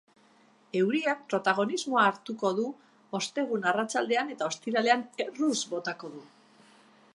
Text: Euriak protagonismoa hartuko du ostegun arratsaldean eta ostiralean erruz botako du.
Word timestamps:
Euriak 0.77 1.19
protagonismoa 1.33 2.05
hartuko 2.13 2.51
du 2.61 2.65
ostegun 3.21 3.69
arratsaldean 3.73 4.35
eta 4.37 4.47
ostiralean 4.53 5.07
erruz 5.27 5.55
botako 5.77 6.13
du. 6.17 6.27